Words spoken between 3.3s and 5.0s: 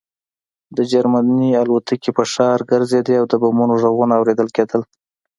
د بمونو غږونه اورېدل کېدل